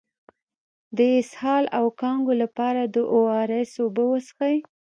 [0.97, 4.55] د اسهال او کانګو لپاره د او ار اس اوبه وڅښئ